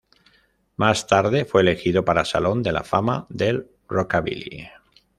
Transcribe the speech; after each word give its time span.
Más 0.77 1.05
tarde 1.05 1.45
fue 1.45 1.61
elegido 1.61 2.03
para 2.03 2.25
Salón 2.25 2.63
de 2.63 2.71
la 2.71 2.83
Fama 2.83 3.27
del 3.29 3.69
Rockabilly. 3.87 4.67